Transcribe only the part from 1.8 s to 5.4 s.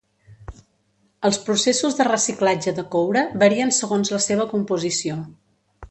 de reciclatge de coure varien segons la seva composició.